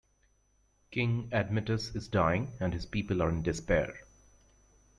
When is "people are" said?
2.87-3.29